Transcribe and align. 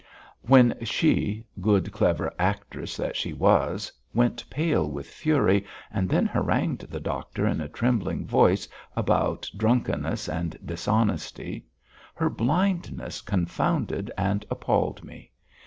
When 0.41 0.83
she, 0.83 1.45
good, 1.61 1.91
clever 1.91 2.33
actress 2.39 2.97
that 2.97 3.15
she 3.15 3.33
was, 3.33 3.91
went 4.15 4.43
pale 4.49 4.89
with 4.89 5.05
fury 5.05 5.63
and 5.91 6.09
then 6.09 6.25
harangued 6.25 6.87
the 6.89 6.99
doctor 6.99 7.45
in 7.45 7.61
a 7.61 7.67
trembling 7.69 8.25
voice 8.25 8.67
about 8.95 9.47
drunkenness 9.55 10.27
and 10.27 10.57
dishonesty; 10.65 11.67
her 12.15 12.31
blindness 12.31 13.21
confounded 13.21 14.09
and 14.17 14.43
appalled 14.49 15.03
me. 15.03 15.29